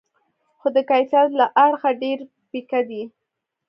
خو 0.59 0.67
د 0.75 0.77
کیفیت 0.89 1.29
له 1.39 1.45
اړخه 1.65 1.89
ډېر 2.01 2.19
پیکه 2.49 2.79
دي. 2.89 3.03